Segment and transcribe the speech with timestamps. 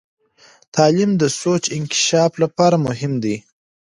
[0.75, 3.35] تعلیم د سوچ انکشاف لپاره مهم دی.